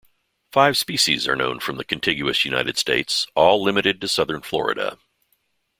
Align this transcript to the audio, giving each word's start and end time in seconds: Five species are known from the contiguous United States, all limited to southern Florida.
Five 0.51 0.77
species 0.77 1.27
are 1.27 1.35
known 1.35 1.59
from 1.59 1.77
the 1.77 1.83
contiguous 1.85 2.43
United 2.43 2.75
States, 2.79 3.27
all 3.35 3.61
limited 3.61 4.01
to 4.01 4.07
southern 4.07 4.41
Florida. 4.41 4.97